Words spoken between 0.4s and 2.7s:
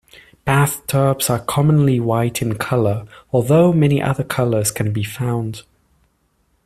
Bathtubs are commonly white in